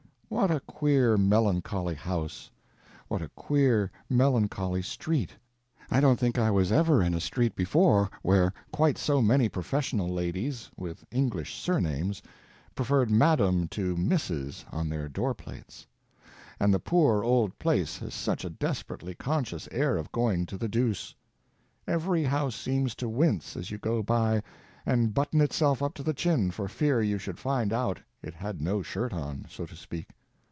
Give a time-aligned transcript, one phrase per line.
[0.33, 2.49] What a queer, melancholy house,
[3.09, 5.31] what a queer, melancholy street!
[5.89, 10.07] I don't think I was ever in a street before where quite so many professional
[10.07, 12.21] ladies, with English surnames,
[12.75, 14.63] preferred Madam to Mrs.
[14.71, 15.85] on their door plates.
[16.61, 20.69] And the poor old place has such a desperately conscious air of going to the
[20.69, 21.13] deuce.
[21.85, 24.43] Every house seems to wince as you go by,
[24.85, 28.61] and button itself up to the chin for fear you should find out it had
[28.61, 30.07] no shirt on—so to speak.